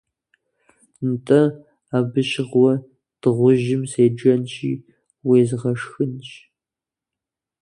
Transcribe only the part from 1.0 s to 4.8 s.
НтӀэ, абы щыгъуэ дыгъужьым седжэнщи,